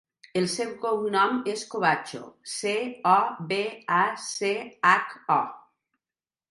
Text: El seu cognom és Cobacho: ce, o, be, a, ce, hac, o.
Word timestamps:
El 0.39 0.45
seu 0.53 0.69
cognom 0.85 1.35
és 1.51 1.65
Cobacho: 1.73 2.21
ce, 2.55 2.73
o, 3.13 3.19
be, 3.53 3.63
a, 4.01 4.01
ce, 4.31 4.53
hac, 4.95 5.19
o. 5.39 5.43